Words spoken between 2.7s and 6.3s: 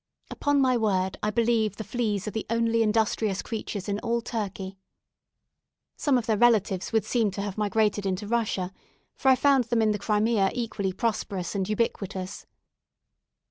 industrious creatures in all Turkey. Some of